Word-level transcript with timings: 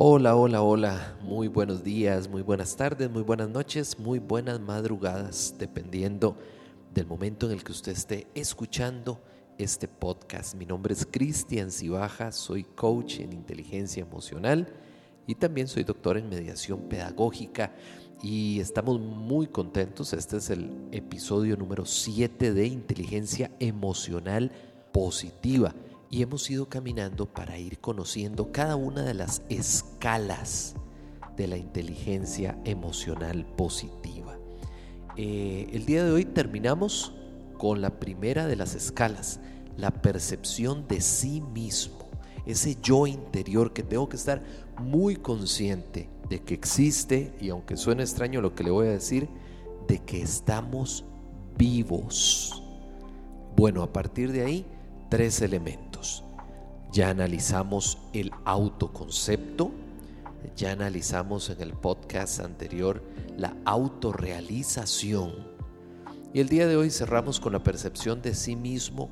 Hola, 0.00 0.36
hola, 0.36 0.62
hola. 0.62 1.16
Muy 1.24 1.48
buenos 1.48 1.82
días, 1.82 2.28
muy 2.28 2.42
buenas 2.42 2.76
tardes, 2.76 3.10
muy 3.10 3.24
buenas 3.24 3.48
noches, 3.48 3.98
muy 3.98 4.20
buenas 4.20 4.60
madrugadas, 4.60 5.56
dependiendo 5.58 6.36
del 6.94 7.04
momento 7.04 7.46
en 7.46 7.52
el 7.54 7.64
que 7.64 7.72
usted 7.72 7.90
esté 7.90 8.28
escuchando 8.32 9.20
este 9.58 9.88
podcast. 9.88 10.54
Mi 10.54 10.66
nombre 10.66 10.94
es 10.94 11.04
Cristian 11.04 11.72
Cibaja, 11.72 12.30
soy 12.30 12.62
coach 12.62 13.18
en 13.18 13.32
inteligencia 13.32 14.00
emocional 14.00 14.68
y 15.26 15.34
también 15.34 15.66
soy 15.66 15.82
doctor 15.82 16.16
en 16.16 16.28
mediación 16.28 16.82
pedagógica 16.82 17.74
y 18.22 18.60
estamos 18.60 19.00
muy 19.00 19.48
contentos. 19.48 20.12
Este 20.12 20.36
es 20.36 20.48
el 20.50 20.70
episodio 20.92 21.56
número 21.56 21.84
7 21.84 22.54
de 22.54 22.66
inteligencia 22.68 23.50
emocional 23.58 24.52
positiva 24.92 25.74
y 26.10 26.22
hemos 26.22 26.48
ido 26.50 26.68
caminando 26.68 27.26
para 27.26 27.58
ir 27.58 27.78
conociendo 27.78 28.50
cada 28.52 28.76
una 28.76 29.02
de 29.02 29.14
las 29.14 29.42
escalas 29.48 30.74
de 31.36 31.46
la 31.46 31.56
inteligencia 31.56 32.58
emocional 32.64 33.46
positiva. 33.56 34.38
Eh, 35.16 35.68
el 35.72 35.84
día 35.84 36.04
de 36.04 36.10
hoy 36.10 36.24
terminamos 36.24 37.12
con 37.58 37.80
la 37.80 37.98
primera 37.98 38.46
de 38.46 38.56
las 38.56 38.74
escalas, 38.74 39.40
la 39.76 39.90
percepción 39.90 40.86
de 40.88 41.00
sí 41.00 41.40
mismo, 41.40 42.08
ese 42.46 42.76
yo 42.82 43.06
interior 43.06 43.72
que 43.72 43.82
tengo 43.82 44.08
que 44.08 44.16
estar 44.16 44.42
muy 44.78 45.16
consciente 45.16 46.08
de 46.28 46.40
que 46.40 46.54
existe 46.54 47.34
y 47.40 47.50
aunque 47.50 47.76
suene 47.76 48.02
extraño 48.02 48.40
lo 48.40 48.54
que 48.54 48.64
le 48.64 48.70
voy 48.70 48.86
a 48.86 48.90
decir, 48.90 49.28
de 49.86 49.98
que 49.98 50.22
estamos 50.22 51.04
vivos. 51.56 52.62
Bueno, 53.56 53.82
a 53.82 53.92
partir 53.92 54.32
de 54.32 54.44
ahí, 54.44 54.66
tres 55.08 55.40
elementos. 55.42 55.87
Ya 56.92 57.10
analizamos 57.10 57.98
el 58.14 58.30
autoconcepto, 58.44 59.70
ya 60.56 60.72
analizamos 60.72 61.50
en 61.50 61.60
el 61.60 61.72
podcast 61.72 62.40
anterior 62.40 63.02
la 63.36 63.54
autorrealización 63.64 65.32
y 66.32 66.40
el 66.40 66.48
día 66.48 66.66
de 66.66 66.76
hoy 66.76 66.90
cerramos 66.90 67.40
con 67.40 67.52
la 67.52 67.62
percepción 67.62 68.22
de 68.22 68.34
sí 68.34 68.56
mismo 68.56 69.10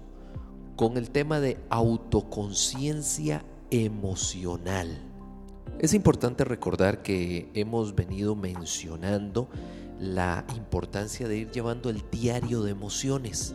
con 0.76 0.96
el 0.96 1.10
tema 1.10 1.40
de 1.40 1.58
autoconciencia 1.70 3.44
emocional. 3.70 4.98
Es 5.78 5.92
importante 5.92 6.44
recordar 6.44 7.02
que 7.02 7.50
hemos 7.54 7.94
venido 7.94 8.34
mencionando 8.36 9.48
la 9.98 10.44
importancia 10.56 11.28
de 11.28 11.38
ir 11.38 11.50
llevando 11.50 11.90
el 11.90 12.02
diario 12.10 12.62
de 12.62 12.70
emociones 12.70 13.54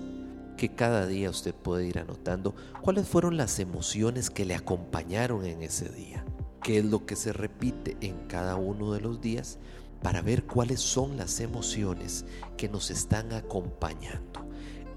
que 0.57 0.69
cada 0.69 1.07
día 1.07 1.29
usted 1.29 1.53
puede 1.53 1.87
ir 1.87 1.99
anotando 1.99 2.55
cuáles 2.81 3.07
fueron 3.07 3.37
las 3.37 3.59
emociones 3.59 4.29
que 4.29 4.45
le 4.45 4.55
acompañaron 4.55 5.45
en 5.45 5.63
ese 5.63 5.89
día, 5.89 6.25
qué 6.63 6.79
es 6.79 6.85
lo 6.85 7.05
que 7.05 7.15
se 7.15 7.33
repite 7.33 7.97
en 8.01 8.27
cada 8.27 8.55
uno 8.55 8.93
de 8.93 9.01
los 9.01 9.21
días 9.21 9.57
para 10.01 10.21
ver 10.21 10.45
cuáles 10.45 10.81
son 10.81 11.17
las 11.17 11.39
emociones 11.39 12.25
que 12.57 12.69
nos 12.69 12.91
están 12.91 13.33
acompañando. 13.33 14.45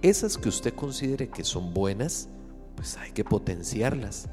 Esas 0.02 0.36
que 0.36 0.48
usted 0.48 0.74
considere 0.74 1.28
que 1.28 1.44
son 1.44 1.72
buenas, 1.72 2.28
pues 2.76 2.96
hay 2.96 3.12
que 3.12 3.24
potenciarlas. 3.24 4.28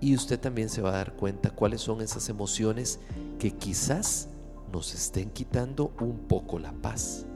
Y 0.00 0.14
usted 0.14 0.38
también 0.38 0.68
se 0.68 0.82
va 0.82 0.90
a 0.90 0.96
dar 0.96 1.14
cuenta 1.14 1.50
cuáles 1.50 1.80
son 1.80 2.00
esas 2.00 2.28
emociones 2.28 2.98
que 3.38 3.52
quizás 3.52 4.28
nos 4.72 4.94
estén 4.94 5.30
quitando 5.30 5.92
un 6.00 6.18
poco 6.26 6.58
la 6.58 6.72
paz. 6.72 7.26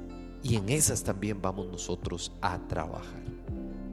Y 0.42 0.56
en 0.56 0.68
esas 0.68 1.02
también 1.02 1.42
vamos 1.42 1.66
nosotros 1.66 2.32
a 2.40 2.58
trabajar. 2.68 3.24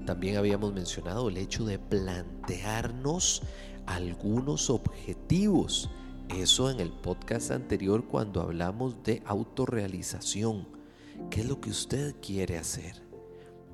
También 0.05 0.37
habíamos 0.37 0.73
mencionado 0.73 1.29
el 1.29 1.37
hecho 1.37 1.65
de 1.65 1.79
plantearnos 1.79 3.41
algunos 3.85 4.69
objetivos. 4.69 5.89
Eso 6.29 6.69
en 6.69 6.79
el 6.79 6.91
podcast 6.91 7.51
anterior 7.51 8.05
cuando 8.05 8.41
hablamos 8.41 9.03
de 9.03 9.21
autorrealización. 9.25 10.67
¿Qué 11.29 11.41
es 11.41 11.47
lo 11.47 11.61
que 11.61 11.69
usted 11.69 12.15
quiere 12.21 12.57
hacer? 12.57 13.01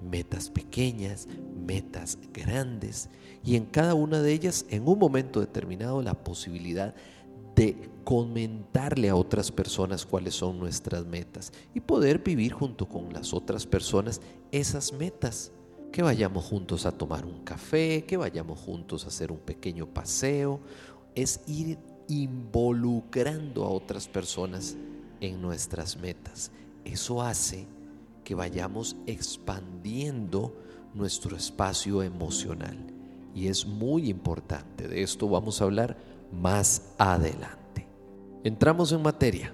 Metas 0.01 0.49
pequeñas, 0.49 1.27
metas 1.65 2.17
grandes 2.33 3.09
y 3.43 3.55
en 3.55 3.65
cada 3.65 3.93
una 3.93 4.21
de 4.21 4.31
ellas 4.33 4.65
en 4.69 4.87
un 4.87 4.99
momento 4.99 5.39
determinado 5.39 6.01
la 6.01 6.23
posibilidad 6.23 6.93
de 6.93 6.93
comentarle 8.03 9.09
a 9.09 9.15
otras 9.15 9.51
personas 9.51 10.05
cuáles 10.05 10.33
son 10.35 10.59
nuestras 10.59 11.05
metas 11.05 11.53
y 11.73 11.79
poder 11.79 12.19
vivir 12.19 12.53
junto 12.53 12.87
con 12.87 13.13
las 13.13 13.33
otras 13.33 13.65
personas 13.65 14.21
esas 14.51 14.93
metas. 14.93 15.51
Que 15.91 16.03
vayamos 16.03 16.45
juntos 16.45 16.85
a 16.85 16.91
tomar 16.91 17.25
un 17.25 17.43
café, 17.43 18.05
que 18.05 18.17
vayamos 18.17 18.59
juntos 18.59 19.05
a 19.05 19.07
hacer 19.07 19.31
un 19.31 19.39
pequeño 19.39 19.87
paseo, 19.87 20.59
es 21.15 21.41
ir 21.47 21.79
involucrando 22.07 23.63
a 23.63 23.69
otras 23.69 24.07
personas 24.07 24.75
en 25.19 25.41
nuestras 25.41 25.97
metas. 25.97 26.51
Eso 26.85 27.21
hace 27.21 27.67
que 28.23 28.35
vayamos 28.35 28.95
expandiendo 29.07 30.55
nuestro 30.93 31.35
espacio 31.35 32.03
emocional. 32.03 32.77
Y 33.33 33.47
es 33.47 33.65
muy 33.65 34.09
importante, 34.09 34.87
de 34.87 35.01
esto 35.03 35.27
vamos 35.29 35.61
a 35.61 35.65
hablar 35.65 35.97
más 36.31 36.93
adelante. 36.97 37.87
Entramos 38.43 38.91
en 38.91 39.01
materia. 39.01 39.53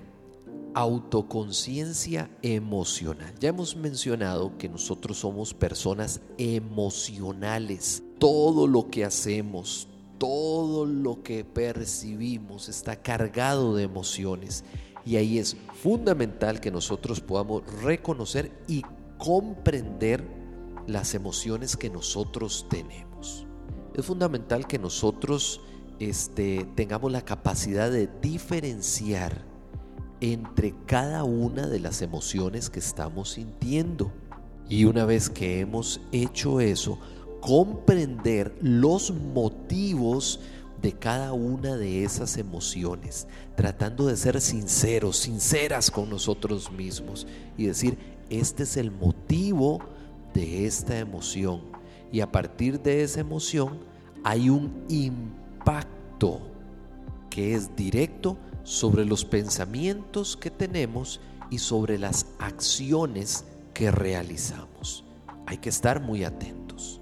Autoconciencia 0.73 2.29
emocional. 2.41 3.33
Ya 3.39 3.49
hemos 3.49 3.75
mencionado 3.75 4.57
que 4.57 4.67
nosotros 4.67 5.17
somos 5.17 5.53
personas 5.53 6.21
emocionales. 6.37 8.03
Todo 8.19 8.67
lo 8.67 8.89
que 8.89 9.05
hacemos, 9.05 9.87
todo 10.17 10.85
lo 10.85 11.23
que 11.23 11.45
percibimos 11.45 12.69
está 12.69 13.01
cargado 13.01 13.75
de 13.75 13.83
emociones. 13.83 14.63
Y 15.05 15.15
ahí 15.15 15.39
es 15.39 15.55
fundamental 15.81 16.59
que 16.59 16.71
nosotros 16.71 17.21
podamos 17.21 17.63
reconocer 17.81 18.51
y 18.67 18.83
comprender 19.17 20.27
las 20.87 21.15
emociones 21.15 21.77
que 21.77 21.89
nosotros 21.89 22.67
tenemos. 22.69 23.47
Es 23.95 24.05
fundamental 24.05 24.67
que 24.67 24.77
nosotros 24.77 25.61
este, 25.99 26.67
tengamos 26.75 27.11
la 27.11 27.21
capacidad 27.21 27.89
de 27.89 28.09
diferenciar 28.21 29.43
entre 30.21 30.73
cada 30.85 31.23
una 31.23 31.67
de 31.67 31.79
las 31.79 32.01
emociones 32.01 32.69
que 32.69 32.79
estamos 32.79 33.31
sintiendo. 33.31 34.11
Y 34.67 34.85
una 34.85 35.05
vez 35.05 35.29
que 35.29 35.59
hemos 35.59 36.01
hecho 36.11 36.59
eso, 36.59 36.99
comprender 37.41 38.55
los 38.61 39.11
motivos 39.11 40.39
de 40.81 40.93
cada 40.93 41.33
una 41.33 41.77
de 41.77 42.03
esas 42.03 42.37
emociones, 42.37 43.27
tratando 43.55 44.07
de 44.07 44.17
ser 44.17 44.41
sinceros, 44.41 45.17
sinceras 45.17 45.91
con 45.91 46.09
nosotros 46.09 46.71
mismos 46.71 47.27
y 47.57 47.65
decir, 47.65 47.97
este 48.29 48.63
es 48.63 48.77
el 48.77 48.91
motivo 48.91 49.79
de 50.33 50.65
esta 50.65 50.97
emoción. 50.97 51.61
Y 52.11 52.21
a 52.21 52.31
partir 52.31 52.81
de 52.81 53.03
esa 53.03 53.19
emoción 53.19 53.79
hay 54.23 54.49
un 54.49 54.83
impacto 54.89 55.44
impacto 55.65 56.41
que 57.31 57.55
es 57.55 57.75
directo 57.75 58.37
sobre 58.63 59.03
los 59.03 59.25
pensamientos 59.25 60.37
que 60.37 60.51
tenemos 60.51 61.19
y 61.49 61.57
sobre 61.57 61.97
las 61.97 62.27
acciones 62.37 63.45
que 63.73 63.89
realizamos. 63.89 65.03
Hay 65.47 65.57
que 65.57 65.69
estar 65.69 66.01
muy 66.01 66.23
atentos. 66.23 67.01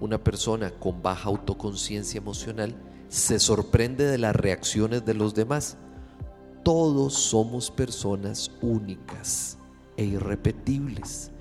Una 0.00 0.22
persona 0.22 0.70
con 0.70 1.02
baja 1.02 1.28
autoconciencia 1.28 2.16
emocional 2.16 2.74
se 3.08 3.38
sorprende 3.38 4.06
de 4.06 4.16
las 4.16 4.34
reacciones 4.34 5.04
de 5.04 5.12
los 5.12 5.34
demás. 5.34 5.76
Todos 6.62 7.12
somos 7.12 7.70
personas 7.70 8.50
únicas 8.62 9.58
e 9.98 10.04
irrepetibles. 10.06 11.32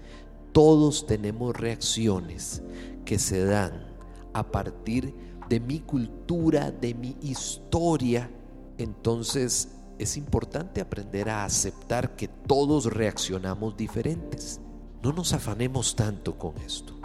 Todos 0.52 1.08
tenemos 1.08 1.56
reacciones 1.56 2.62
que 3.06 3.18
se 3.18 3.46
dan 3.46 3.94
a 4.34 4.44
partir 4.44 5.06
de 5.06 5.24
de 5.54 5.60
mi 5.60 5.82
cultura, 5.82 6.72
de 6.72 6.96
mi 6.96 7.16
historia, 7.22 8.28
entonces 8.80 9.70
es 10.00 10.18
importante 10.18 10.82
aprender 10.82 11.30
a 11.30 11.46
aceptar 11.46 12.16
que 12.16 12.28
todos 12.28 12.88
reaccionamos 12.88 13.78
diferentes. 13.78 14.60
No 15.04 15.14
nos 15.14 15.32
afanemos 15.32 15.96
tanto 15.96 16.40
con 16.40 16.58
esto. 16.58 16.96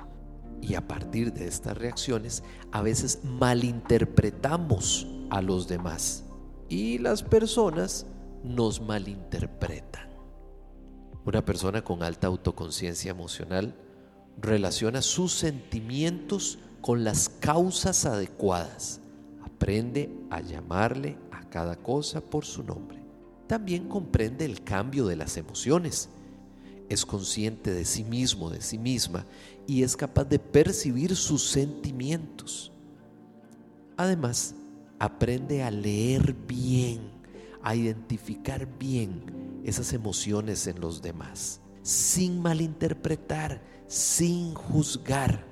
Y 0.62 0.76
a 0.76 0.88
partir 0.88 1.34
de 1.34 1.46
estas 1.46 1.76
reacciones, 1.76 2.42
a 2.72 2.80
veces 2.80 3.20
malinterpretamos 3.22 5.06
a 5.28 5.42
los 5.42 5.68
demás. 5.68 6.24
Y 6.70 6.96
las 6.96 7.22
personas 7.22 8.06
nos 8.42 8.80
malinterpretan. 8.80 10.08
Una 11.26 11.44
persona 11.44 11.84
con 11.84 12.02
alta 12.02 12.28
autoconciencia 12.28 13.10
emocional 13.10 13.74
relaciona 14.40 15.02
sus 15.02 15.34
sentimientos 15.34 16.58
con 16.80 17.04
las 17.04 17.28
causas 17.28 18.04
adecuadas. 18.04 19.00
Aprende 19.42 20.10
a 20.30 20.40
llamarle 20.40 21.16
a 21.32 21.48
cada 21.48 21.76
cosa 21.76 22.20
por 22.20 22.44
su 22.44 22.62
nombre. 22.62 22.98
También 23.46 23.88
comprende 23.88 24.44
el 24.44 24.62
cambio 24.62 25.06
de 25.06 25.16
las 25.16 25.36
emociones. 25.36 26.10
Es 26.88 27.04
consciente 27.04 27.72
de 27.72 27.84
sí 27.84 28.04
mismo, 28.04 28.50
de 28.50 28.60
sí 28.60 28.78
misma, 28.78 29.24
y 29.66 29.82
es 29.82 29.96
capaz 29.96 30.24
de 30.24 30.38
percibir 30.38 31.16
sus 31.16 31.48
sentimientos. 31.48 32.72
Además, 33.96 34.54
aprende 34.98 35.62
a 35.62 35.70
leer 35.70 36.34
bien, 36.34 37.00
a 37.62 37.74
identificar 37.74 38.68
bien 38.78 39.60
esas 39.64 39.92
emociones 39.92 40.66
en 40.66 40.80
los 40.80 41.02
demás, 41.02 41.60
sin 41.82 42.40
malinterpretar, 42.40 43.62
sin 43.86 44.54
juzgar. 44.54 45.47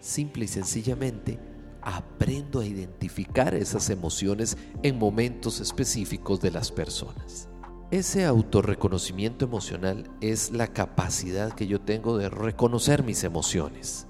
Simple 0.00 0.44
y 0.44 0.48
sencillamente, 0.48 1.38
aprendo 1.82 2.60
a 2.60 2.66
identificar 2.66 3.54
esas 3.54 3.90
emociones 3.90 4.56
en 4.82 4.98
momentos 4.98 5.60
específicos 5.60 6.40
de 6.40 6.50
las 6.50 6.72
personas. 6.72 7.48
Ese 7.92 8.24
autorreconocimiento 8.24 9.44
emocional 9.44 10.10
es 10.20 10.50
la 10.50 10.66
capacidad 10.66 11.52
que 11.52 11.68
yo 11.68 11.80
tengo 11.80 12.18
de 12.18 12.28
reconocer 12.28 13.04
mis 13.04 13.22
emociones. 13.22 14.08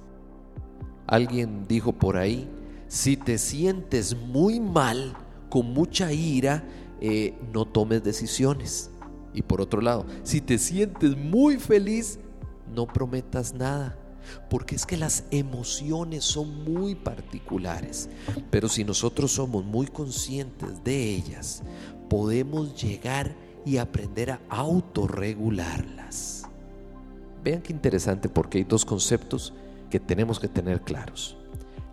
Alguien 1.07 1.67
dijo 1.69 1.93
por 1.93 2.17
ahí, 2.17 2.49
si 2.89 3.19
te 3.19 3.37
sientes 3.37 4.17
muy 4.17 4.61
mal, 4.61 5.15
con 5.51 5.75
mucha 5.75 6.13
ira, 6.13 6.65
eh, 7.03 7.35
no 7.53 7.67
tomes 7.67 8.03
decisiones. 8.03 8.91
Y 9.35 9.43
por 9.43 9.61
otro 9.61 9.83
lado, 9.83 10.07
si 10.23 10.41
te 10.41 10.57
sientes 10.57 11.15
muy 11.15 11.59
feliz, 11.59 12.19
no 12.75 12.87
prometas 12.87 13.53
nada. 13.53 13.99
Porque 14.49 14.77
es 14.77 14.87
que 14.87 14.97
las 14.97 15.25
emociones 15.31 16.25
son 16.25 16.65
muy 16.65 16.95
particulares. 16.95 18.09
Pero 18.51 18.69
si 18.69 18.85
nosotros 18.85 19.33
somos 19.33 19.65
muy 19.65 19.87
conscientes 19.87 20.83
de 20.85 21.15
ellas, 21.15 21.63
podemos 22.09 22.81
llegar 22.81 23.35
y 23.65 23.79
aprender 23.79 24.31
a 24.31 24.41
autorregularlas. 24.49 26.45
Vean 27.43 27.63
qué 27.63 27.73
interesante 27.73 28.29
porque 28.29 28.59
hay 28.59 28.65
dos 28.65 28.85
conceptos 28.85 29.53
que 29.91 30.01
tenemos 30.01 30.41
que 30.41 30.49
tener 30.49 30.81
claros. 30.83 31.37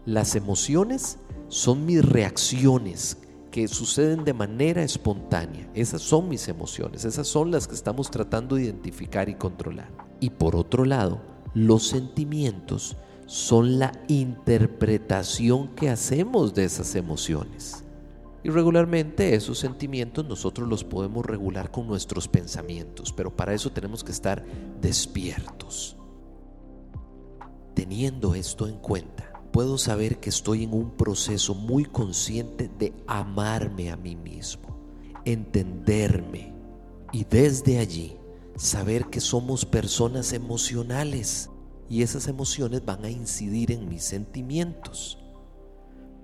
Las 0.06 0.36
emociones 0.36 1.18
son 1.48 1.86
mis 1.86 2.04
reacciones 2.04 3.18
que 3.52 3.68
suceden 3.68 4.24
de 4.26 4.34
manera 4.34 4.84
espontánea. 4.84 5.70
Esas 5.76 6.02
son 6.02 6.28
mis 6.28 6.48
emociones, 6.48 7.06
esas 7.06 7.28
son 7.28 7.52
las 7.52 7.68
que 7.68 7.76
estamos 7.76 8.10
tratando 8.10 8.56
de 8.56 8.64
identificar 8.64 9.30
y 9.30 9.36
controlar. 9.36 9.92
Y 10.20 10.32
por 10.32 10.56
otro 10.56 10.86
lado, 10.86 11.22
los 11.54 11.88
sentimientos 11.88 12.98
son 13.26 13.80
la 13.80 13.92
interpretación 14.08 15.70
que 15.70 15.90
hacemos 15.90 16.54
de 16.54 16.66
esas 16.66 16.96
emociones. 16.96 17.84
Y 18.44 18.50
regularmente 18.50 19.36
esos 19.36 19.60
sentimientos 19.60 20.26
nosotros 20.28 20.68
los 20.68 20.84
podemos 20.84 21.26
regular 21.26 21.72
con 21.72 21.88
nuestros 21.88 22.28
pensamientos, 22.28 23.14
pero 23.14 23.36
para 23.36 23.54
eso 23.54 23.72
tenemos 23.72 24.04
que 24.04 24.12
estar 24.12 24.44
despiertos. 24.82 25.96
Teniendo 27.74 28.36
esto 28.36 28.68
en 28.68 28.78
cuenta, 28.78 29.32
puedo 29.52 29.78
saber 29.78 30.20
que 30.20 30.30
estoy 30.30 30.64
en 30.64 30.74
un 30.74 30.92
proceso 30.92 31.56
muy 31.56 31.86
consciente 31.86 32.70
de 32.78 32.94
amarme 33.08 33.92
a 33.92 33.96
mí 33.96 34.16
mismo, 34.16 34.78
entenderme 35.24 36.54
y 37.14 37.24
desde 37.24 37.80
allí 37.80 38.18
saber 38.56 39.06
que 39.06 39.20
somos 39.20 39.66
personas 39.66 40.34
emocionales 40.34 41.50
y 41.90 42.02
esas 42.02 42.28
emociones 42.28 42.86
van 42.86 43.04
a 43.06 43.10
incidir 43.10 43.72
en 43.72 43.88
mis 43.90 44.04
sentimientos, 44.04 45.18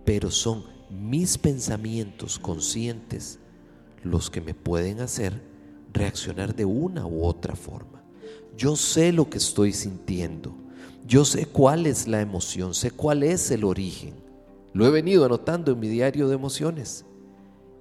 pero 0.05 0.31
son 0.31 0.63
mis 0.89 1.37
pensamientos 1.37 2.39
conscientes 2.39 3.39
los 4.03 4.29
que 4.29 4.41
me 4.41 4.53
pueden 4.53 5.01
hacer 5.01 5.41
reaccionar 5.93 6.55
de 6.55 6.65
una 6.65 7.05
u 7.05 7.25
otra 7.25 7.55
forma. 7.55 8.03
Yo 8.57 8.75
sé 8.75 9.11
lo 9.11 9.29
que 9.29 9.37
estoy 9.37 9.73
sintiendo, 9.73 10.53
yo 11.07 11.25
sé 11.25 11.45
cuál 11.45 11.85
es 11.85 12.07
la 12.07 12.21
emoción, 12.21 12.73
sé 12.73 12.91
cuál 12.91 13.23
es 13.23 13.51
el 13.51 13.63
origen. 13.63 14.13
Lo 14.73 14.85
he 14.85 14.91
venido 14.91 15.25
anotando 15.25 15.71
en 15.71 15.79
mi 15.79 15.87
diario 15.87 16.27
de 16.27 16.35
emociones. 16.35 17.05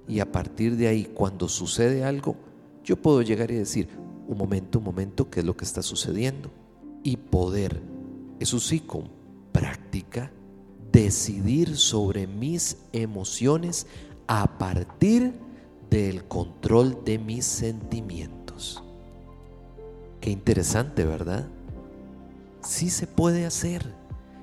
Y 0.07 0.19
a 0.19 0.31
partir 0.31 0.75
de 0.75 0.87
ahí, 0.87 1.05
cuando 1.05 1.47
sucede 1.47 2.03
algo, 2.03 2.35
yo 2.83 2.95
puedo 2.95 3.21
llegar 3.21 3.51
y 3.51 3.55
decir, 3.55 3.89
un 4.29 4.37
momento, 4.37 4.77
un 4.77 4.85
momento, 4.85 5.29
¿qué 5.31 5.39
es 5.39 5.45
lo 5.45 5.57
que 5.57 5.65
está 5.65 5.81
sucediendo? 5.81 6.51
Y 7.01 7.17
poder, 7.17 7.81
eso 8.39 8.59
sí, 8.59 8.79
con 8.79 9.09
práctica, 9.51 10.31
decidir 10.91 11.75
sobre 11.75 12.27
mis 12.27 12.77
emociones 12.93 13.87
a 14.27 14.59
partir 14.59 15.33
del 15.89 16.25
control 16.25 17.03
de 17.03 17.17
mis 17.17 17.43
sentimientos. 17.43 18.83
Qué 20.21 20.29
interesante, 20.29 21.05
¿verdad? 21.05 21.47
Sí 22.61 22.91
se 22.91 23.07
puede 23.07 23.47
hacer, 23.47 23.95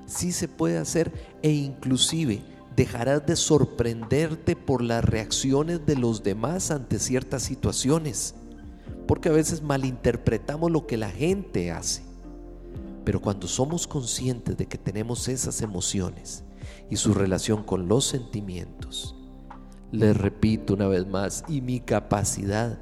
sí 0.05 0.33
se 0.33 0.49
puede 0.49 0.79
hacer 0.79 1.13
e 1.41 1.51
inclusive 1.51 2.41
dejarás 2.75 3.25
de 3.25 3.37
sorprenderte 3.37 4.57
por 4.57 4.81
las 4.81 5.05
reacciones 5.05 5.85
de 5.85 5.95
los 5.95 6.23
demás 6.23 6.71
ante 6.71 6.99
ciertas 6.99 7.43
situaciones, 7.43 8.35
porque 9.07 9.29
a 9.29 9.33
veces 9.33 9.61
malinterpretamos 9.61 10.69
lo 10.69 10.85
que 10.85 10.97
la 10.97 11.09
gente 11.09 11.71
hace. 11.71 12.03
Pero 13.05 13.21
cuando 13.21 13.47
somos 13.47 13.87
conscientes 13.87 14.57
de 14.57 14.65
que 14.65 14.77
tenemos 14.77 15.27
esas 15.29 15.61
emociones 15.61 16.43
y 16.89 16.97
su 16.97 17.13
relación 17.13 17.63
con 17.63 17.87
los 17.87 18.05
sentimientos, 18.05 19.15
les 19.91 20.15
repito 20.17 20.73
una 20.73 20.87
vez 20.87 21.07
más, 21.07 21.45
y 21.47 21.61
mi 21.61 21.79
capacidad 21.79 22.77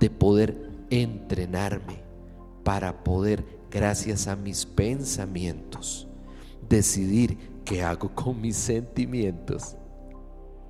de 0.00 0.10
poder 0.10 0.70
entrenarme 0.90 2.02
para 2.62 3.02
poder, 3.02 3.44
gracias 3.70 4.26
a 4.26 4.36
mis 4.36 4.66
pensamientos, 4.66 6.06
decidir 6.68 7.38
qué 7.64 7.82
hago 7.82 8.14
con 8.14 8.40
mis 8.40 8.56
sentimientos. 8.56 9.76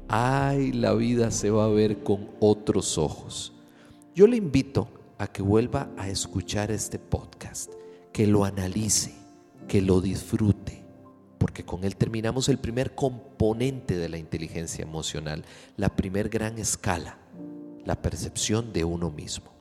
Ay, 0.08 0.72
la 0.72 0.94
vida 0.94 1.30
se 1.30 1.50
va 1.50 1.64
a 1.64 1.68
ver 1.68 2.02
con 2.04 2.28
otros 2.40 2.98
ojos. 2.98 3.53
Yo 4.14 4.28
le 4.28 4.36
invito 4.36 4.88
a 5.18 5.26
que 5.26 5.42
vuelva 5.42 5.90
a 5.96 6.08
escuchar 6.08 6.70
este 6.70 7.00
podcast 7.00 7.72
que 8.12 8.28
lo 8.28 8.44
analice, 8.44 9.12
que 9.66 9.82
lo 9.82 10.00
disfrute, 10.00 10.84
porque 11.36 11.64
con 11.64 11.82
él 11.82 11.96
terminamos 11.96 12.48
el 12.48 12.58
primer 12.58 12.94
componente 12.94 13.96
de 13.96 14.08
la 14.08 14.16
inteligencia 14.16 14.84
emocional, 14.84 15.44
la 15.76 15.96
primer 15.96 16.28
gran 16.28 16.58
escala, 16.58 17.18
la 17.84 18.00
percepción 18.00 18.72
de 18.72 18.84
uno 18.84 19.10
mismo. 19.10 19.52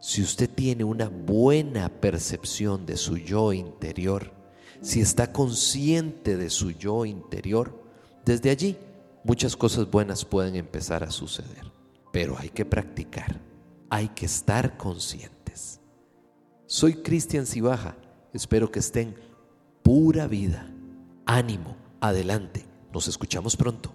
Si 0.00 0.20
usted 0.20 0.50
tiene 0.50 0.82
una 0.82 1.08
buena 1.08 1.88
percepción 1.88 2.86
de 2.86 2.96
su 2.96 3.18
yo 3.18 3.52
interior, 3.52 4.32
si 4.80 5.00
está 5.00 5.32
consciente 5.32 6.36
de 6.36 6.50
su 6.50 6.72
yo 6.72 7.04
interior, 7.04 7.80
desde 8.24 8.50
allí 8.50 8.76
muchas 9.22 9.54
cosas 9.54 9.88
buenas 9.88 10.24
pueden 10.24 10.56
empezar 10.56 11.04
a 11.04 11.12
suceder. 11.12 11.70
Pero 12.12 12.36
hay 12.36 12.48
que 12.48 12.64
practicar, 12.64 13.45
hay 13.90 14.08
que 14.08 14.26
estar 14.26 14.76
consciente. 14.76 15.36
Soy 16.68 16.94
Cristian 16.94 17.46
Cibaja. 17.46 17.96
Espero 18.32 18.70
que 18.72 18.80
estén 18.80 19.14
pura 19.84 20.26
vida. 20.26 20.68
Ánimo, 21.24 21.76
adelante. 22.00 22.66
Nos 22.92 23.06
escuchamos 23.06 23.56
pronto. 23.56 23.94